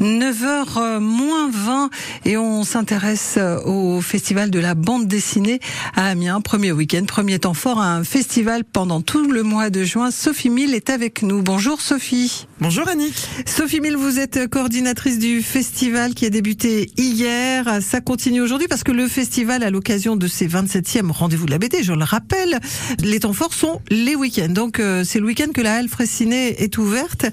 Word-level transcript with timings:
9h 0.00 0.98
moins 0.98 1.50
20 1.50 1.90
et 2.24 2.36
on 2.36 2.64
s'intéresse 2.64 3.38
au 3.64 4.00
festival 4.00 4.50
de 4.50 4.58
la 4.58 4.74
bande 4.74 5.06
dessinée 5.06 5.60
à 5.94 6.06
Amiens. 6.06 6.40
Premier 6.40 6.72
week-end, 6.72 7.04
premier 7.06 7.38
temps 7.38 7.54
fort, 7.54 7.80
un 7.80 8.04
festival 8.04 8.64
pendant 8.64 9.00
tout 9.00 9.30
le 9.30 9.42
mois 9.42 9.70
de 9.70 9.84
juin. 9.84 10.10
Sophie 10.10 10.50
Mille 10.50 10.74
est 10.74 10.90
avec 10.90 11.22
nous. 11.22 11.42
Bonjour 11.42 11.80
Sophie. 11.80 12.46
Bonjour 12.60 12.88
Annick. 12.88 13.14
Sophie 13.46 13.80
Mille, 13.80 13.96
vous 13.96 14.18
êtes 14.18 14.48
coordinatrice 14.48 15.18
du 15.18 15.42
festival 15.42 16.14
qui 16.14 16.26
a 16.26 16.30
débuté 16.30 16.90
hier. 16.96 17.78
Ça 17.80 18.00
continue 18.00 18.40
aujourd'hui 18.40 18.68
parce 18.68 18.84
que 18.84 18.92
le 18.92 19.08
festival, 19.08 19.62
à 19.62 19.70
l'occasion 19.70 20.16
de 20.16 20.26
ses 20.26 20.46
27e 20.46 21.10
rendez-vous 21.10 21.46
de 21.46 21.50
la 21.50 21.58
BD, 21.58 21.82
je 21.82 21.92
le 21.92 22.04
rappelle, 22.04 22.58
les 23.02 23.20
temps 23.20 23.32
forts 23.32 23.54
sont 23.54 23.80
les 23.90 24.14
week-ends. 24.14 24.48
Donc 24.48 24.80
euh, 24.80 25.04
c'est 25.04 25.18
le 25.18 25.26
week-end 25.26 25.50
que 25.52 25.60
la 25.60 25.76
halle 25.76 25.88
Fraissinet 25.88 26.62
est 26.62 26.78
ouverte. 26.78 27.26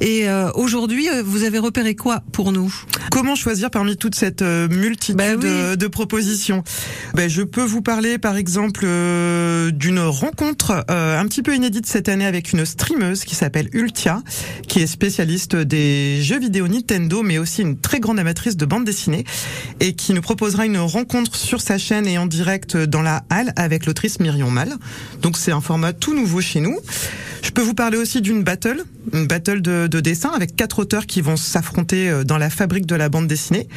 Et 0.00 0.28
euh, 0.28 0.50
aujourd'hui, 0.54 1.08
euh, 1.08 1.22
vous 1.24 1.44
avez 1.44 1.51
repéré 1.58 1.94
quoi 1.94 2.22
pour 2.32 2.52
nous? 2.52 2.72
Comment 3.10 3.34
choisir 3.34 3.70
parmi 3.70 3.96
toute 3.96 4.14
cette 4.14 4.42
multitude 4.42 5.16
Bah 5.16 5.34
oui. 5.36 5.44
de, 5.44 5.74
de 5.74 5.86
propositions? 5.86 6.62
Ben, 7.14 7.28
Je 7.28 7.42
peux 7.42 7.62
vous 7.64 7.82
parler 7.82 8.18
par 8.18 8.36
exemple 8.36 8.82
euh, 8.84 9.70
d'une 9.70 10.00
rencontre 10.00 10.84
euh, 10.90 11.20
un 11.20 11.26
petit 11.26 11.42
peu 11.42 11.54
inédite 11.54 11.86
cette 11.86 12.08
année 12.08 12.26
avec 12.26 12.52
une 12.52 12.64
streameuse 12.64 13.24
qui 13.24 13.34
s'appelle 13.34 13.68
Ultia, 13.72 14.22
qui 14.68 14.80
est 14.80 14.86
spécialiste 14.86 15.56
des 15.56 16.22
jeux 16.22 16.38
vidéo 16.38 16.68
Nintendo, 16.68 17.22
mais 17.22 17.38
aussi 17.38 17.62
une 17.62 17.78
très 17.78 18.00
grande 18.00 18.18
amatrice 18.18 18.56
de 18.56 18.64
bande 18.66 18.84
dessinée, 18.84 19.24
et 19.80 19.94
qui 19.94 20.12
nous 20.14 20.22
proposera 20.22 20.66
une 20.66 20.78
rencontre 20.78 21.36
sur 21.36 21.60
sa 21.60 21.78
chaîne 21.78 22.06
et 22.06 22.18
en 22.18 22.26
direct 22.26 22.76
dans 22.76 23.02
la 23.02 23.22
halle 23.30 23.52
avec 23.56 23.86
l'autrice 23.86 24.20
Myrion 24.20 24.50
Mal. 24.50 24.74
Donc 25.20 25.36
c'est 25.36 25.52
un 25.52 25.60
format 25.60 25.92
tout 25.92 26.14
nouveau 26.14 26.40
chez 26.40 26.60
nous. 26.60 26.78
Je 27.52 27.60
peux 27.60 27.66
vous 27.66 27.74
parler 27.74 27.98
aussi 27.98 28.22
d'une 28.22 28.42
battle, 28.42 28.82
une 29.12 29.26
battle 29.26 29.60
de, 29.60 29.86
de 29.86 30.00
dessin 30.00 30.30
avec 30.34 30.56
quatre 30.56 30.78
auteurs 30.78 31.04
qui 31.04 31.20
vont 31.20 31.36
s'affronter 31.36 32.08
euh, 32.08 32.24
dans 32.24 32.38
la 32.38 32.48
fabrique 32.48 32.86
de 32.86 32.94
la 32.94 33.10
bande 33.10 33.26
dessinée 33.26 33.68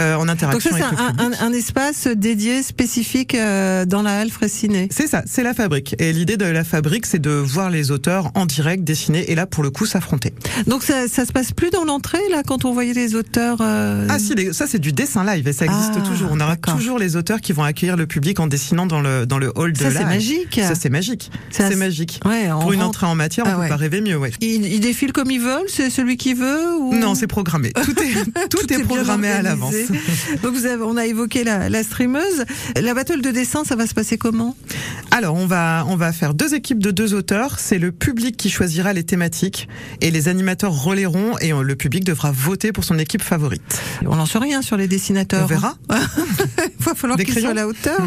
euh, 0.00 0.14
en 0.14 0.20
Donc 0.20 0.30
interaction 0.30 0.70
ça, 0.70 0.76
c'est 0.78 1.22
un, 1.22 1.26
un- 1.32 1.46
un 1.46 1.52
espace 1.52 2.06
dédié 2.06 2.62
spécifique 2.62 3.34
euh, 3.34 3.84
dans 3.84 4.00
la 4.00 4.20
halle 4.20 4.30
Fraissinet. 4.30 4.88
C'est 4.90 5.06
ça, 5.08 5.24
c'est 5.26 5.42
la 5.42 5.52
fabrique. 5.52 5.94
Et 5.98 6.14
l'idée 6.14 6.38
de 6.38 6.46
la 6.46 6.64
fabrique, 6.64 7.04
c'est 7.04 7.18
de 7.18 7.28
voir 7.28 7.68
les 7.68 7.90
auteurs 7.90 8.30
en 8.34 8.46
direct 8.46 8.82
dessiner 8.82 9.30
et 9.30 9.34
là, 9.34 9.44
pour 9.44 9.62
le 9.62 9.68
coup, 9.70 9.84
s'affronter. 9.84 10.32
Donc 10.66 10.82
ça, 10.82 11.06
ça 11.06 11.26
se 11.26 11.32
passe 11.32 11.52
plus 11.52 11.68
dans 11.68 11.84
l'entrée 11.84 12.22
là 12.30 12.42
quand 12.46 12.64
on 12.64 12.72
voyait 12.72 12.94
les 12.94 13.14
auteurs. 13.14 13.58
euh, 13.60 14.06
Ah 14.08 14.18
si, 14.18 14.32
ça 14.54 14.66
c'est 14.66 14.78
du 14.78 14.92
dessin 14.94 15.22
live 15.26 15.46
et 15.46 15.52
ça 15.52 15.66
existe 15.66 15.92
Ah, 15.96 16.00
toujours. 16.00 16.30
On 16.32 16.40
aura 16.40 16.56
toujours 16.56 16.98
les 16.98 17.14
auteurs 17.16 17.42
qui 17.42 17.52
vont 17.52 17.62
accueillir 17.64 17.98
le 17.98 18.06
public 18.06 18.40
en 18.40 18.46
dessinant 18.46 18.86
dans 18.86 19.02
le 19.02 19.26
dans 19.26 19.36
le 19.36 19.52
hall 19.54 19.74
de 19.74 19.78
ça 19.78 19.84
la 19.84 19.90
c'est 19.90 19.98
halle. 19.98 20.06
magique. 20.06 20.60
Ça 20.62 20.74
c'est 20.74 20.88
magique. 20.88 21.30
Ça, 21.50 21.68
C'est 21.68 21.76
magique. 21.76 22.20
Ouais, 22.24 22.48
Pour 22.48 22.72
une 22.72 22.78
rentre- 22.80 22.88
entrée 22.88 23.06
en 23.06 23.17
matière, 23.18 23.44
on 23.46 23.50
Ah 23.50 23.54
peut 23.54 23.60
ouais. 23.62 23.68
pas 23.68 23.76
rêver 23.76 24.00
mieux, 24.00 24.16
ouais. 24.16 24.30
Ils, 24.40 24.64
ils 24.66 24.80
défilent 24.80 25.12
comme 25.12 25.30
ils 25.30 25.40
veulent, 25.40 25.68
c'est 25.68 25.90
celui 25.90 26.16
qui 26.16 26.32
veut 26.34 26.74
ou 26.78 26.94
Non, 26.94 27.14
c'est 27.14 27.26
programmé. 27.26 27.72
Tout 27.72 27.94
est 28.00 28.48
tout, 28.48 28.62
est, 28.72 28.76
bien 28.78 28.86
programmé 28.86 29.28
à 29.28 29.42
l'avance. 29.42 29.74
Donc 30.42 30.54
vous 30.54 30.64
avez, 30.66 30.82
on 30.82 30.96
a 30.96 31.04
évoqué 31.06 31.44
la, 31.44 31.68
la 31.68 31.82
streameuse. 31.82 32.44
La 32.80 32.94
battle 32.94 33.20
de 33.20 33.30
dessin, 33.30 33.64
ça 33.64 33.76
va 33.76 33.86
se 33.86 33.94
passer 33.94 34.16
comment? 34.16 34.56
Alors, 35.10 35.34
on 35.34 35.46
va 35.46 35.84
on 35.88 35.96
va 35.96 36.12
faire 36.12 36.32
deux 36.34 36.54
équipes 36.54 36.78
de 36.82 36.90
deux 36.90 37.12
auteurs. 37.14 37.58
C'est 37.58 37.78
le 37.78 37.92
public 37.92 38.36
qui 38.36 38.48
choisira 38.50 38.92
les 38.92 39.04
thématiques 39.04 39.68
et 40.00 40.10
les 40.10 40.28
animateurs 40.28 40.72
relayeront 40.72 41.36
et 41.38 41.50
le 41.52 41.76
public 41.76 42.04
devra 42.04 42.30
voter 42.30 42.72
pour 42.72 42.84
son 42.84 42.98
équipe 42.98 43.22
favorite. 43.22 43.80
On 44.06 44.16
n'en 44.16 44.26
sait 44.26 44.38
rien 44.38 44.62
sur 44.62 44.76
les 44.76 44.88
dessinateurs. 44.88 45.44
On 45.44 45.46
verra. 45.46 45.74
Il 45.90 46.84
va 46.84 46.94
falloir 46.94 47.18
qu'ils 47.18 47.38
soient 47.38 47.50
à 47.50 47.54
la 47.54 47.66
hauteur. 47.66 48.06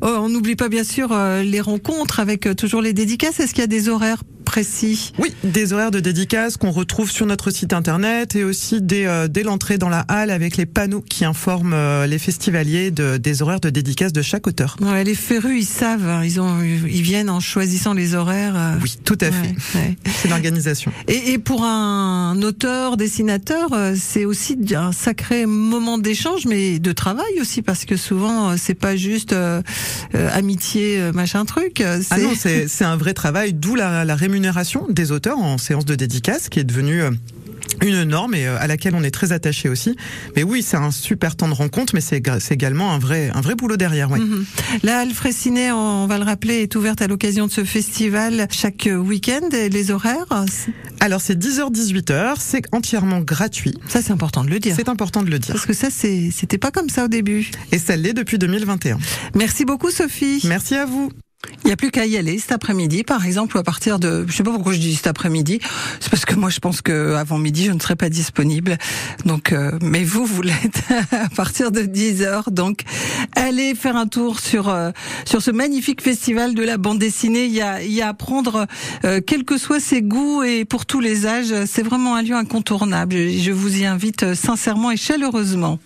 Oh, 0.00 0.16
on 0.20 0.28
n'oublie 0.28 0.56
pas 0.56 0.68
bien 0.68 0.84
sûr 0.84 1.10
euh, 1.12 1.42
les 1.42 1.60
rencontres 1.60 2.20
avec 2.20 2.46
euh, 2.46 2.54
toujours 2.54 2.82
les 2.82 2.92
dédicaces. 2.92 3.40
Est-ce 3.40 3.54
des 3.66 3.88
horaires 3.88 4.22
précis 4.42 5.12
Oui, 5.18 5.32
des 5.44 5.72
horaires 5.72 5.90
de 5.90 6.00
dédicaces 6.00 6.56
qu'on 6.56 6.70
retrouve 6.70 7.10
sur 7.10 7.26
notre 7.26 7.50
site 7.50 7.72
internet 7.72 8.36
et 8.36 8.44
aussi 8.44 8.80
dès, 8.82 9.06
euh, 9.06 9.28
dès 9.28 9.42
l'entrée 9.42 9.78
dans 9.78 9.88
la 9.88 10.00
halle 10.08 10.30
avec 10.30 10.56
les 10.56 10.66
panneaux 10.66 11.00
qui 11.00 11.24
informent 11.24 11.72
euh, 11.74 12.06
les 12.06 12.18
festivaliers 12.18 12.90
de, 12.90 13.16
des 13.16 13.42
horaires 13.42 13.60
de 13.60 13.70
dédicaces 13.70 14.12
de 14.12 14.22
chaque 14.22 14.46
auteur. 14.46 14.76
Ouais, 14.80 15.04
Les 15.04 15.14
férus, 15.14 15.62
ils 15.62 15.66
savent. 15.66 16.08
hein. 16.08 16.22
Ils 16.24 16.40
ont, 16.40 16.60
ils 16.62 17.02
viennent 17.02 17.30
en 17.30 17.40
choisissant 17.40 17.94
les 17.94 18.14
horaires. 18.14 18.54
euh, 18.56 18.74
Oui, 18.82 18.96
tout 19.04 19.18
à 19.20 19.30
fait. 19.30 19.48
ouais, 19.48 19.80
ouais. 19.80 19.96
C'est 20.20 20.28
l'organisation. 20.28 20.92
Et, 21.08 21.32
et 21.32 21.38
pour 21.38 21.64
un 21.64 22.40
auteur, 22.42 22.96
dessinateur, 22.96 23.70
c'est 23.96 24.24
aussi 24.24 24.56
un 24.74 24.92
sacré 24.92 25.46
moment 25.46 25.98
d'échange, 25.98 26.46
mais 26.46 26.78
de 26.78 26.92
travail 26.92 27.40
aussi, 27.40 27.62
parce 27.62 27.84
que 27.84 27.96
souvent, 27.96 28.56
c'est 28.56 28.74
pas 28.74 28.96
juste 28.96 29.32
euh, 29.32 29.62
euh, 30.14 30.28
amitié, 30.32 31.00
machin 31.14 31.44
truc. 31.44 31.82
Ah 32.10 32.18
non, 32.18 32.32
c'est 32.38 32.66
c'est 32.72 32.84
un 32.84 32.96
vrai 32.96 33.14
travail, 33.14 33.52
d'où 33.52 33.74
la, 33.74 34.04
la 34.04 34.14
rémunération 34.14 34.31
des 34.88 35.12
auteurs 35.12 35.38
en 35.38 35.58
séance 35.58 35.84
de 35.84 35.94
dédicace 35.94 36.48
qui 36.48 36.58
est 36.58 36.64
devenue 36.64 37.02
euh, 37.02 37.10
une 37.82 38.04
norme 38.04 38.34
et 38.34 38.46
euh, 38.46 38.56
à 38.58 38.66
laquelle 38.66 38.94
on 38.94 39.02
est 39.02 39.10
très 39.10 39.32
attaché 39.32 39.68
aussi. 39.68 39.96
Mais 40.36 40.42
oui, 40.42 40.62
c'est 40.62 40.76
un 40.76 40.90
super 40.90 41.36
temps 41.36 41.48
de 41.48 41.54
rencontre, 41.54 41.94
mais 41.94 42.00
c'est 42.00 42.22
également 42.50 42.92
un 42.92 42.98
vrai, 42.98 43.30
un 43.34 43.40
vrai 43.40 43.54
boulot 43.54 43.76
derrière. 43.76 44.10
Ouais. 44.10 44.18
Mhm. 44.18 44.44
La 44.82 45.00
halle 45.00 45.10
Fraissinet, 45.12 45.72
on 45.72 46.06
va 46.06 46.18
le 46.18 46.24
rappeler, 46.24 46.62
est 46.62 46.74
ouverte 46.76 47.02
à 47.02 47.06
l'occasion 47.06 47.46
de 47.46 47.52
ce 47.52 47.64
festival 47.64 48.46
chaque 48.50 48.88
week-end. 48.92 49.48
Et 49.52 49.68
les 49.68 49.90
horaires, 49.90 50.26
Alors 51.00 51.20
c'est 51.20 51.38
10h-18h, 51.38 52.34
c'est 52.38 52.62
entièrement 52.72 53.20
gratuit. 53.20 53.74
ça 53.88 54.00
c'est 54.02 54.12
important 54.12 54.44
de 54.44 54.50
le 54.50 54.58
dire. 54.58 54.74
C'est 54.76 54.88
important 54.88 55.22
de 55.22 55.30
le 55.30 55.38
dire. 55.38 55.54
Parce 55.54 55.66
que 55.66 55.72
ça, 55.74 55.88
c'était 55.90 56.58
pas 56.58 56.70
comme 56.70 56.88
ça 56.88 57.04
au 57.04 57.08
début. 57.08 57.50
Et 57.70 57.78
ça 57.78 57.96
l'est 57.96 58.14
depuis 58.14 58.38
2021. 58.38 58.98
Merci 59.34 59.64
beaucoup, 59.64 59.90
Sophie. 59.90 60.42
Merci 60.44 60.74
à 60.74 60.86
vous. 60.86 61.10
N'y 61.72 61.74
a 61.74 61.76
plus 61.78 61.90
qu'à 61.90 62.04
y 62.04 62.18
aller 62.18 62.38
cet 62.38 62.52
après-midi, 62.52 63.02
par 63.02 63.24
exemple, 63.24 63.56
ou 63.56 63.58
à 63.58 63.62
partir 63.62 63.98
de, 63.98 64.26
je 64.28 64.36
sais 64.36 64.42
pas 64.42 64.52
pourquoi 64.52 64.74
je 64.74 64.78
dis 64.78 64.94
cet 64.94 65.06
après-midi, 65.06 65.58
c'est 66.00 66.10
parce 66.10 66.26
que 66.26 66.34
moi 66.34 66.50
je 66.50 66.58
pense 66.58 66.82
que 66.82 67.14
avant 67.14 67.38
midi 67.38 67.64
je 67.64 67.72
ne 67.72 67.80
serai 67.80 67.96
pas 67.96 68.10
disponible. 68.10 68.76
Donc, 69.24 69.52
euh, 69.52 69.78
mais 69.80 70.04
vous, 70.04 70.26
vous 70.26 70.42
l'êtes 70.42 70.82
à 71.12 71.30
partir 71.34 71.72
de 71.72 71.80
10 71.80 72.24
heures. 72.24 72.50
Donc, 72.50 72.82
allez 73.36 73.74
faire 73.74 73.96
un 73.96 74.06
tour 74.06 74.38
sur 74.38 74.68
euh, 74.68 74.90
sur 75.24 75.40
ce 75.40 75.50
magnifique 75.50 76.02
festival 76.02 76.54
de 76.54 76.62
la 76.62 76.76
bande 76.76 76.98
dessinée. 76.98 77.46
Il 77.46 77.54
y 77.54 77.62
a 77.62 77.82
il 77.82 77.92
y 77.92 78.02
a 78.02 78.08
à 78.08 78.12
prendre, 78.12 78.66
euh, 79.06 79.22
quels 79.26 79.44
que 79.44 79.56
soient 79.56 79.80
ses 79.80 80.02
goûts 80.02 80.42
et 80.42 80.66
pour 80.66 80.84
tous 80.84 81.00
les 81.00 81.24
âges. 81.26 81.54
C'est 81.64 81.82
vraiment 81.82 82.16
un 82.16 82.22
lieu 82.22 82.34
incontournable. 82.34 83.14
Je, 83.16 83.38
je 83.44 83.50
vous 83.50 83.78
y 83.78 83.86
invite 83.86 84.34
sincèrement 84.34 84.90
et 84.90 84.98
chaleureusement. 84.98 85.78